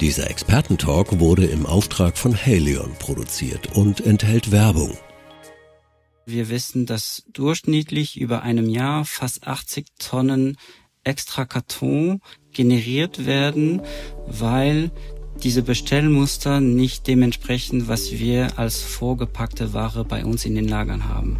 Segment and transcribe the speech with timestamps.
[0.00, 4.98] Dieser Expertentalk wurde im Auftrag von Halion produziert und enthält Werbung.
[6.26, 10.58] Wir wissen, dass durchschnittlich über einem Jahr fast 80 Tonnen
[11.02, 12.20] extra Karton
[12.52, 13.80] generiert werden,
[14.26, 14.90] weil
[15.42, 21.38] diese Bestellmuster nicht dementsprechend, was wir als vorgepackte Ware bei uns in den Lagern haben.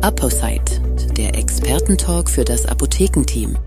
[0.00, 0.80] Apposite,
[1.16, 3.58] der Expertentalk für das Apothekenteam.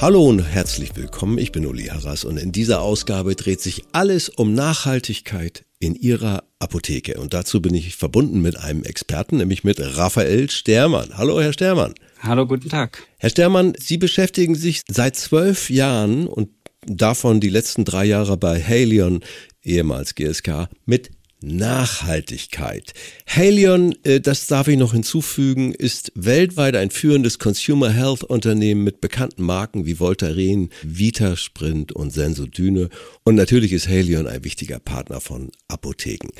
[0.00, 4.28] Hallo und herzlich willkommen, ich bin Uli Harras und in dieser Ausgabe dreht sich alles
[4.28, 7.20] um Nachhaltigkeit in Ihrer Apotheke.
[7.20, 11.16] Und dazu bin ich verbunden mit einem Experten, nämlich mit Raphael Stermann.
[11.16, 11.94] Hallo, Herr Stermann.
[12.20, 13.06] Hallo, guten Tag.
[13.18, 16.48] Herr Stermann, Sie beschäftigen sich seit zwölf Jahren und
[16.86, 19.20] davon die letzten drei Jahre bei Halion,
[19.62, 21.10] ehemals GSK, mit
[21.42, 22.94] Nachhaltigkeit.
[23.26, 29.00] Halion, äh, das darf ich noch hinzufügen, ist weltweit ein führendes Consumer Health Unternehmen mit
[29.00, 32.88] bekannten Marken wie Voltaren, Vitasprint und Sensodyne.
[33.24, 36.30] Und natürlich ist Halion ein wichtiger Partner von Apotheken.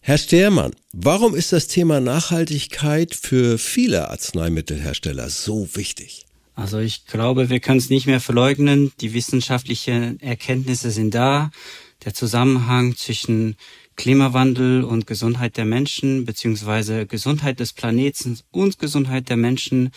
[0.00, 6.24] Herr Stermann, warum ist das Thema Nachhaltigkeit für viele Arzneimittelhersteller so wichtig?
[6.58, 8.90] Also ich glaube, wir können es nicht mehr verleugnen.
[9.00, 11.52] Die wissenschaftlichen Erkenntnisse sind da.
[12.04, 13.56] Der Zusammenhang zwischen
[13.98, 19.90] Klimawandel und Gesundheit der Menschen beziehungsweise Gesundheit des Planeten und Gesundheit der Menschen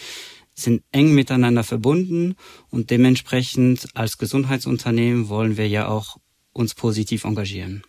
[0.56, 2.36] sind eng miteinander verbunden
[2.72, 6.18] und dementsprechend als Gesundheitsunternehmen wollen wir ja auch
[6.52, 7.84] uns positiv engagieren.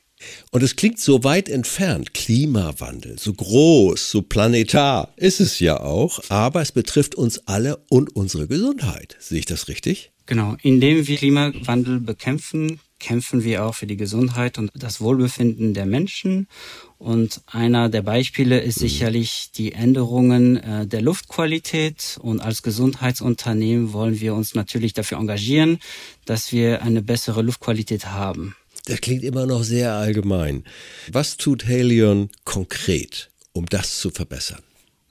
[0.51, 6.21] Und es klingt so weit entfernt, Klimawandel, so groß, so planetar ist es ja auch,
[6.29, 9.17] aber es betrifft uns alle und unsere Gesundheit.
[9.19, 10.13] Sehe ich das richtig?
[10.27, 15.85] Genau, indem wir Klimawandel bekämpfen, kämpfen wir auch für die Gesundheit und das Wohlbefinden der
[15.85, 16.47] Menschen.
[16.99, 18.87] Und einer der Beispiele ist mhm.
[18.89, 22.19] sicherlich die Änderungen äh, der Luftqualität.
[22.23, 25.81] Und als Gesundheitsunternehmen wollen wir uns natürlich dafür engagieren,
[26.25, 28.57] dass wir eine bessere Luftqualität haben.
[28.87, 30.65] Das klingt immer noch sehr allgemein.
[31.11, 34.63] Was tut Halion konkret, um das zu verbessern?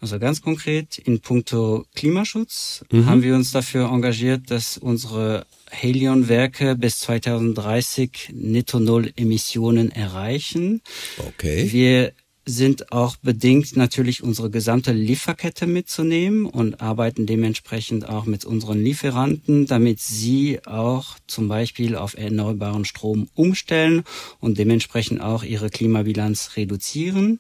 [0.02, 3.06] Also ganz konkret in puncto Klimaschutz mhm.
[3.06, 10.82] haben wir uns dafür engagiert, dass unsere Helion-Werke bis 2030 netto null Emissionen erreichen.
[11.20, 11.72] Okay.
[11.72, 12.14] Wir
[12.46, 19.68] sind auch bedingt natürlich unsere gesamte Lieferkette mitzunehmen und arbeiten dementsprechend auch mit unseren Lieferanten,
[19.68, 24.04] damit sie auch zum Beispiel auf erneuerbaren Strom umstellen
[24.40, 27.40] und dementsprechend auch ihre Klimabilanz reduzieren.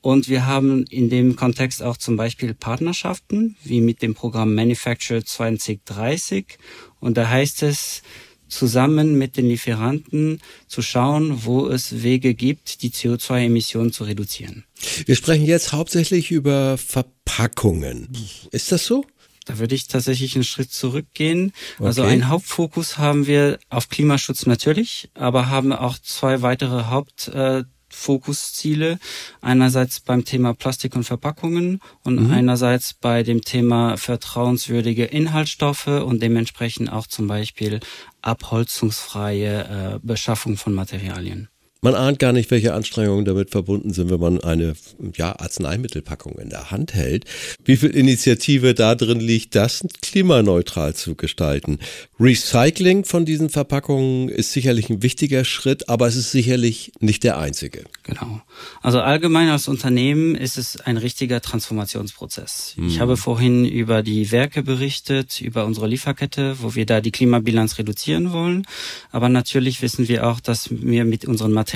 [0.00, 5.24] Und wir haben in dem Kontext auch zum Beispiel Partnerschaften, wie mit dem Programm Manufacture
[5.24, 6.58] 2030.
[7.00, 8.02] Und da heißt es,
[8.48, 14.64] zusammen mit den Lieferanten zu schauen, wo es Wege gibt, die CO2-Emissionen zu reduzieren.
[15.04, 18.08] Wir sprechen jetzt hauptsächlich über Verpackungen.
[18.50, 19.04] Ist das so?
[19.44, 21.52] Da würde ich tatsächlich einen Schritt zurückgehen.
[21.78, 21.86] Also okay.
[21.86, 27.64] Also einen Hauptfokus haben wir auf Klimaschutz natürlich, aber haben auch zwei weitere Haupt äh,
[27.88, 28.98] Fokusziele.
[29.40, 32.32] Einerseits beim Thema Plastik und Verpackungen und mhm.
[32.32, 37.80] einerseits bei dem Thema vertrauenswürdige Inhaltsstoffe und dementsprechend auch zum Beispiel
[38.22, 41.48] abholzungsfreie äh, Beschaffung von Materialien.
[41.80, 44.74] Man ahnt gar nicht, welche Anstrengungen damit verbunden sind, wenn man eine
[45.14, 47.24] ja, Arzneimittelpackung in der Hand hält.
[47.64, 51.78] Wie viel Initiative da drin liegt, das klimaneutral zu gestalten.
[52.18, 57.38] Recycling von diesen Verpackungen ist sicherlich ein wichtiger Schritt, aber es ist sicherlich nicht der
[57.38, 57.84] einzige.
[58.02, 58.42] Genau.
[58.82, 62.72] Also allgemein als Unternehmen ist es ein richtiger Transformationsprozess.
[62.74, 62.88] Hm.
[62.88, 67.78] Ich habe vorhin über die Werke berichtet, über unsere Lieferkette, wo wir da die Klimabilanz
[67.78, 68.66] reduzieren wollen.
[69.12, 71.67] Aber natürlich wissen wir auch, dass wir mit unseren Materialien,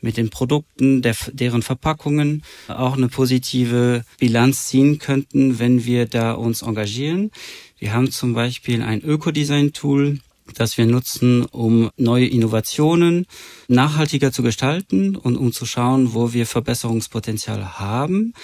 [0.00, 6.32] mit den Produkten, der, deren Verpackungen auch eine positive Bilanz ziehen könnten, wenn wir da
[6.32, 7.30] uns engagieren.
[7.78, 10.18] Wir haben zum Beispiel ein Ökodesign-Tool,
[10.54, 13.26] das wir nutzen, um neue Innovationen
[13.68, 18.34] nachhaltiger zu gestalten und um zu schauen, wo wir Verbesserungspotenzial haben.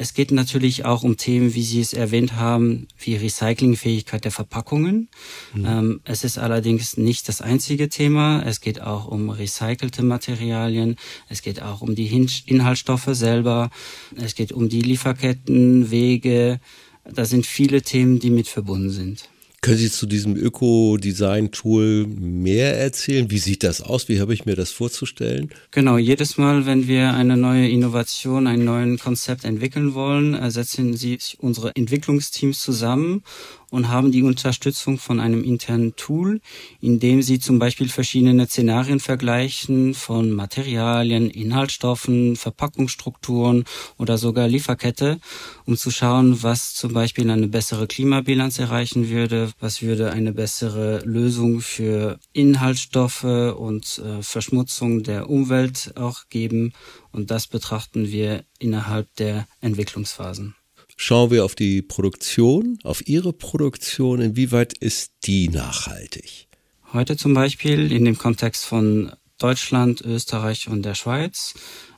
[0.00, 5.08] Es geht natürlich auch um Themen, wie Sie es erwähnt haben, wie Recyclingfähigkeit der Verpackungen.
[5.54, 5.64] Mhm.
[5.66, 8.42] Ähm, es ist allerdings nicht das einzige Thema.
[8.42, 10.96] Es geht auch um recycelte Materialien.
[11.28, 12.06] Es geht auch um die
[12.46, 13.70] Inhaltsstoffe selber.
[14.14, 16.60] Es geht um die Lieferketten, Wege.
[17.04, 19.28] Da sind viele Themen, die mit verbunden sind.
[19.60, 23.28] Können Sie zu diesem Öko-Design-Tool mehr erzählen?
[23.30, 24.08] Wie sieht das aus?
[24.08, 25.50] Wie habe ich mir das vorzustellen?
[25.72, 31.36] Genau, jedes Mal, wenn wir eine neue Innovation, ein neues Konzept entwickeln wollen, setzen sich
[31.40, 33.24] unsere Entwicklungsteams zusammen
[33.70, 36.40] und haben die Unterstützung von einem internen Tool,
[36.80, 43.64] in dem sie zum Beispiel verschiedene Szenarien vergleichen von Materialien, Inhaltsstoffen, Verpackungsstrukturen
[43.98, 45.18] oder sogar Lieferkette,
[45.66, 51.00] um zu schauen, was zum Beispiel eine bessere Klimabilanz erreichen würde, was würde eine bessere
[51.04, 56.72] Lösung für Inhaltsstoffe und äh, Verschmutzung der Umwelt auch geben.
[57.12, 60.57] Und das betrachten wir innerhalb der Entwicklungsphasen.
[61.00, 64.20] Schauen wir auf die Produktion, auf Ihre Produktion.
[64.20, 66.48] Inwieweit ist die nachhaltig?
[66.92, 71.54] Heute zum Beispiel in dem Kontext von Deutschland, Österreich und der Schweiz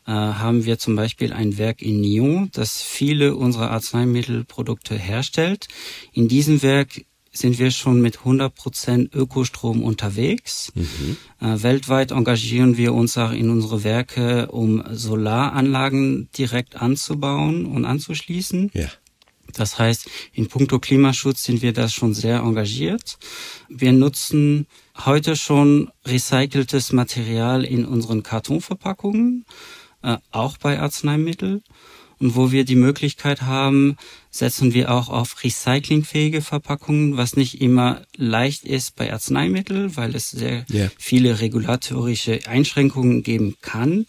[0.06, 5.68] äh, haben wir zum Beispiel ein Werk in Nyon, das viele unserer Arzneimittelprodukte herstellt.
[6.12, 10.72] In diesem Werk sind wir schon mit 100% Ökostrom unterwegs.
[10.74, 11.16] Mhm.
[11.40, 18.70] Äh, weltweit engagieren wir uns auch in unsere Werke, um Solaranlagen direkt anzubauen und anzuschließen.
[18.74, 18.88] Ja.
[19.52, 23.18] Das heißt, in puncto Klimaschutz sind wir da schon sehr engagiert.
[23.68, 24.66] Wir nutzen
[25.04, 29.44] heute schon recyceltes Material in unseren Kartonverpackungen,
[30.02, 31.62] äh, auch bei Arzneimitteln.
[32.20, 33.96] Und wo wir die Möglichkeit haben,
[34.30, 40.30] setzen wir auch auf recyclingfähige Verpackungen, was nicht immer leicht ist bei Arzneimitteln, weil es
[40.30, 40.90] sehr yeah.
[40.98, 44.04] viele regulatorische Einschränkungen geben kann.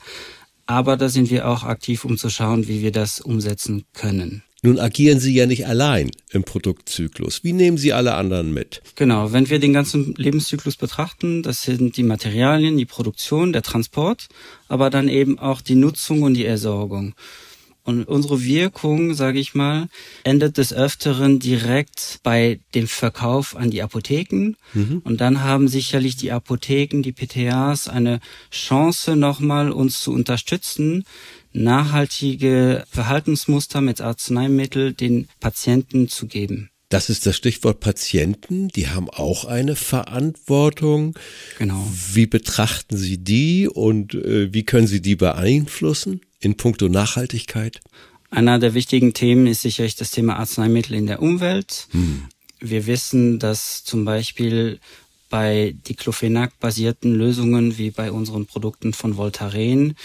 [0.65, 4.43] Aber da sind wir auch aktiv, um zu schauen, wie wir das umsetzen können.
[4.63, 7.43] Nun agieren Sie ja nicht allein im Produktzyklus.
[7.43, 8.83] Wie nehmen Sie alle anderen mit?
[8.95, 14.27] Genau, wenn wir den ganzen Lebenszyklus betrachten, das sind die Materialien, die Produktion, der Transport,
[14.67, 17.15] aber dann eben auch die Nutzung und die Ersorgung.
[17.83, 19.87] Und unsere Wirkung, sage ich mal,
[20.23, 24.55] endet des Öfteren direkt bei dem Verkauf an die Apotheken.
[24.73, 25.01] Mhm.
[25.03, 28.19] Und dann haben sicherlich die Apotheken, die PTAs eine
[28.51, 31.05] Chance nochmal uns zu unterstützen,
[31.53, 36.69] nachhaltige Verhaltensmuster mit Arzneimittel den Patienten zu geben.
[36.89, 38.67] Das ist das Stichwort Patienten.
[38.67, 41.17] Die haben auch eine Verantwortung.
[41.57, 41.87] Genau.
[42.13, 46.19] Wie betrachten Sie die und äh, wie können Sie die beeinflussen?
[46.41, 47.79] In puncto Nachhaltigkeit?
[48.29, 51.87] Einer der wichtigen Themen ist sicherlich das Thema Arzneimittel in der Umwelt.
[51.91, 52.23] Hm.
[52.59, 54.79] Wir wissen, dass zum Beispiel
[55.29, 59.95] bei Diclofenac-basierten Lösungen wie bei unseren Produkten von Voltaren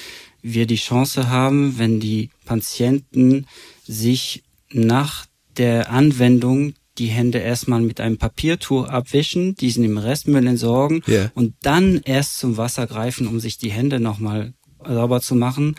[0.43, 3.47] wir die Chance haben, wenn die Patienten
[3.85, 11.03] sich nach der Anwendung die Hände erstmal mit einem Papiertuch abwischen, diesen im Restmüll entsorgen
[11.09, 11.31] yeah.
[11.35, 14.55] und dann erst zum Wasser greifen, um sich die Hände nochmal
[14.85, 15.75] sauber zu machen,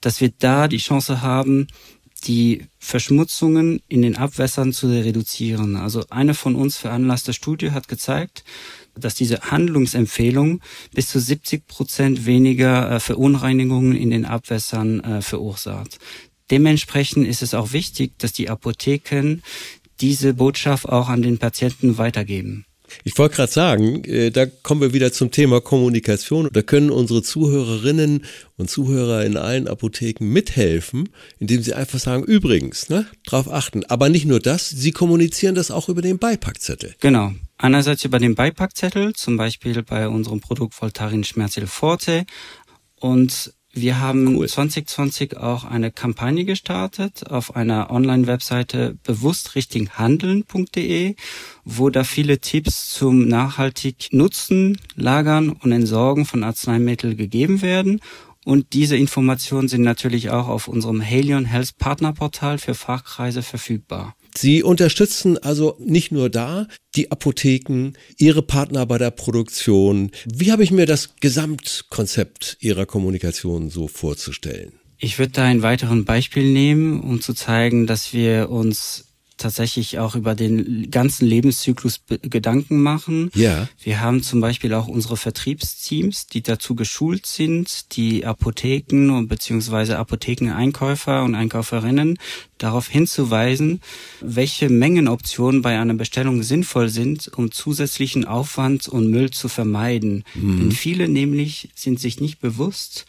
[0.00, 1.66] dass wir da die Chance haben,
[2.24, 5.76] die Verschmutzungen in den Abwässern zu reduzieren.
[5.76, 8.44] Also eine von uns veranlasste Studie hat gezeigt,
[8.94, 10.60] dass diese Handlungsempfehlung
[10.92, 15.98] bis zu 70 Prozent weniger äh, Verunreinigungen in den Abwässern äh, verursacht.
[16.50, 19.40] Dementsprechend ist es auch wichtig, dass die Apotheken
[20.00, 22.64] diese Botschaft auch an den Patienten weitergeben.
[23.04, 26.48] Ich wollte gerade sagen, äh, da kommen wir wieder zum Thema Kommunikation.
[26.52, 28.24] Da können unsere Zuhörerinnen
[28.56, 31.08] und Zuhörer in allen Apotheken mithelfen,
[31.38, 33.84] indem sie einfach sagen, übrigens, ne, drauf achten.
[33.84, 36.94] Aber nicht nur das, sie kommunizieren das auch über den Beipackzettel.
[37.00, 37.32] Genau.
[37.58, 42.24] Einerseits über den Beipackzettel, zum Beispiel bei unserem Produkt Voltaren Schmerzil Forte.
[42.96, 44.48] Und wir haben cool.
[44.48, 51.14] 2020 auch eine Kampagne gestartet auf einer Online-Webseite bewusstrichtighandeln.de,
[51.64, 58.00] wo da viele Tipps zum nachhaltig Nutzen, Lagern und Entsorgen von Arzneimitteln gegeben werden.
[58.44, 64.16] Und diese Informationen sind natürlich auch auf unserem Halion Health Partnerportal für Fachkreise verfügbar.
[64.36, 70.10] Sie unterstützen also nicht nur da die Apotheken, Ihre Partner bei der Produktion.
[70.26, 74.72] Wie habe ich mir das Gesamtkonzept Ihrer Kommunikation so vorzustellen?
[74.98, 79.09] Ich würde da ein weiteres Beispiel nehmen, um zu zeigen, dass wir uns
[79.40, 83.30] tatsächlich auch über den ganzen Lebenszyklus Gedanken machen.
[83.34, 83.68] Ja.
[83.82, 89.98] Wir haben zum Beispiel auch unsere Vertriebsteams, die dazu geschult sind, die Apotheken und beziehungsweise
[89.98, 92.18] Apothekeneinkäufer und Einkäuferinnen
[92.58, 93.80] darauf hinzuweisen,
[94.20, 100.24] welche Mengenoptionen bei einer Bestellung sinnvoll sind, um zusätzlichen Aufwand und Müll zu vermeiden.
[100.34, 100.58] Mhm.
[100.58, 103.06] Denn viele nämlich sind sich nicht bewusst,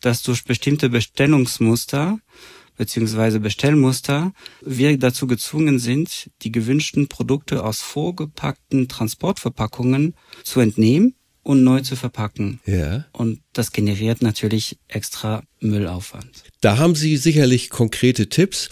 [0.00, 2.18] dass durch bestimmte Bestellungsmuster
[2.76, 11.14] beziehungsweise Bestellmuster wir dazu gezwungen sind, die gewünschten Produkte aus vorgepackten Transportverpackungen zu entnehmen
[11.44, 12.60] und neu zu verpacken.
[12.66, 13.04] Ja.
[13.12, 16.44] Und das generiert natürlich extra Müllaufwand.
[16.60, 18.70] Da haben Sie sicherlich konkrete Tipps,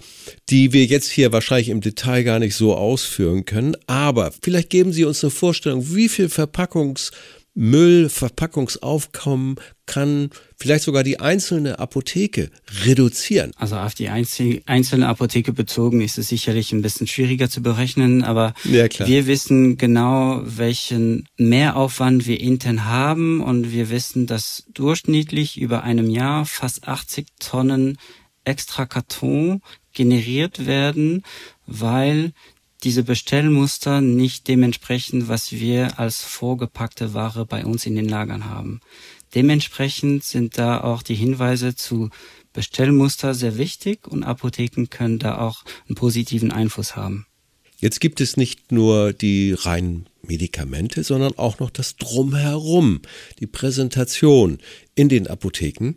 [0.49, 3.77] die wir jetzt hier wahrscheinlich im Detail gar nicht so ausführen können.
[3.87, 7.13] Aber vielleicht geben Sie uns eine Vorstellung, wie viel Verpackungs
[7.55, 12.51] Müllverpackungsaufkommen kann vielleicht sogar die einzelne Apotheke
[12.85, 13.53] reduzieren.
[13.57, 18.55] Also auf die einzelne Apotheke bezogen ist es sicherlich ein bisschen schwieriger zu berechnen, aber
[18.65, 25.83] ja, wir wissen genau, welchen Mehraufwand wir intern haben und wir wissen, dass durchschnittlich über
[25.83, 27.99] einem Jahr fast 80 Tonnen
[28.45, 29.61] extra Karton
[29.93, 31.23] generiert werden,
[31.67, 32.33] weil
[32.83, 38.81] diese Bestellmuster nicht dementsprechend, was wir als vorgepackte Ware bei uns in den Lagern haben.
[39.35, 42.11] Dementsprechend sind da auch die Hinweise zu
[42.53, 47.27] Bestellmuster sehr wichtig und Apotheken können da auch einen positiven Einfluss haben.
[47.79, 53.01] Jetzt gibt es nicht nur die reinen Medikamente, sondern auch noch das Drumherum.
[53.41, 54.59] Die Präsentation
[54.95, 55.95] in den Apotheken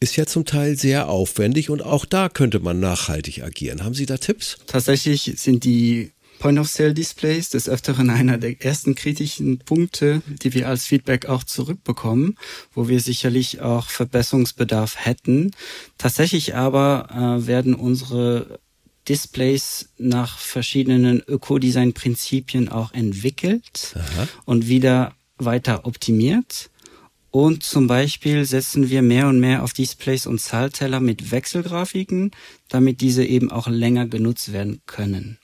[0.00, 3.84] ist ja zum Teil sehr aufwendig und auch da könnte man nachhaltig agieren.
[3.84, 4.58] Haben Sie da Tipps?
[4.66, 11.26] Tatsächlich sind die Point-of-Sale-Displays des Öfteren einer der ersten kritischen Punkte, die wir als Feedback
[11.26, 12.36] auch zurückbekommen,
[12.72, 15.50] wo wir sicherlich auch Verbesserungsbedarf hätten.
[15.98, 18.60] Tatsächlich aber äh, werden unsere
[19.08, 24.28] Displays nach verschiedenen Ökodesign-Prinzipien auch entwickelt Aha.
[24.44, 26.70] und wieder weiter optimiert.
[27.30, 32.30] Und zum Beispiel setzen wir mehr und mehr auf Displays und Zahlteller mit Wechselgrafiken,
[32.68, 35.38] damit diese eben auch länger genutzt werden können.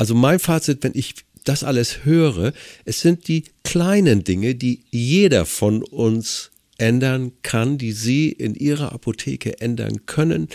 [0.00, 1.14] Also mein Fazit, wenn ich
[1.44, 2.54] das alles höre,
[2.86, 8.92] es sind die kleinen Dinge, die jeder von uns ändern kann, die Sie in Ihrer
[8.92, 10.48] Apotheke ändern können.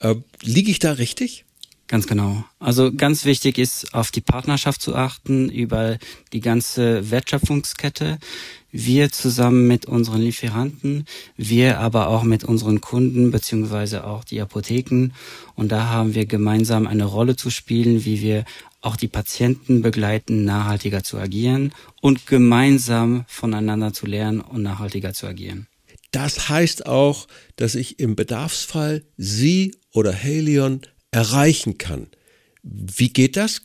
[0.00, 1.45] Äh, liege ich da richtig?
[1.88, 2.44] Ganz genau.
[2.58, 5.98] Also ganz wichtig ist, auf die Partnerschaft zu achten über
[6.32, 8.18] die ganze Wertschöpfungskette.
[8.72, 15.10] Wir zusammen mit unseren Lieferanten, wir aber auch mit unseren Kunden beziehungsweise auch die Apotheken.
[15.54, 18.44] Und da haben wir gemeinsam eine Rolle zu spielen, wie wir
[18.80, 25.26] auch die Patienten begleiten, nachhaltiger zu agieren und gemeinsam voneinander zu lernen und nachhaltiger zu
[25.26, 25.68] agieren.
[26.10, 32.08] Das heißt auch, dass ich im Bedarfsfall Sie oder Helion erreichen kann.
[32.62, 33.62] Wie geht das?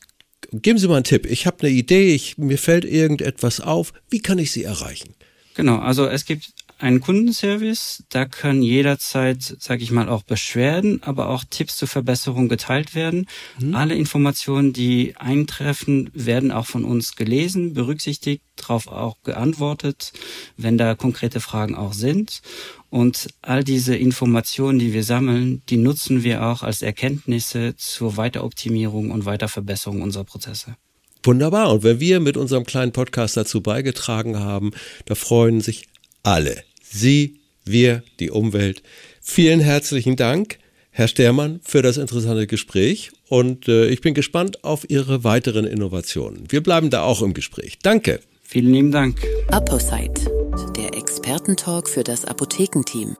[0.51, 1.25] Geben Sie mal einen Tipp.
[1.25, 3.93] Ich habe eine Idee, ich, mir fällt irgendetwas auf.
[4.09, 5.15] Wie kann ich Sie erreichen?
[5.55, 11.29] Genau, also es gibt einen Kundenservice, da können jederzeit, sage ich mal, auch Beschwerden, aber
[11.29, 13.27] auch Tipps zur Verbesserung geteilt werden.
[13.59, 13.75] Mhm.
[13.75, 20.11] Alle Informationen, die eintreffen, werden auch von uns gelesen, berücksichtigt, darauf auch geantwortet,
[20.57, 22.41] wenn da konkrete Fragen auch sind.
[22.89, 29.11] Und all diese Informationen, die wir sammeln, die nutzen wir auch als Erkenntnisse zur Weiteroptimierung
[29.11, 30.75] und Weiterverbesserung unserer Prozesse.
[31.23, 31.71] Wunderbar.
[31.71, 34.71] Und wenn wir mit unserem kleinen Podcast dazu beigetragen haben,
[35.05, 35.87] da freuen sich
[36.23, 36.63] alle.
[36.91, 38.83] Sie, wir, die Umwelt.
[39.21, 40.57] Vielen herzlichen Dank,
[40.91, 46.43] Herr Stermann, für das interessante Gespräch und äh, ich bin gespannt auf Ihre weiteren Innovationen.
[46.49, 47.79] Wir bleiben da auch im Gespräch.
[47.81, 48.19] Danke.
[48.43, 49.21] Vielen lieben Dank.
[49.47, 50.29] Apposite,
[50.75, 53.15] der Expertentalk für das Apothekenteam.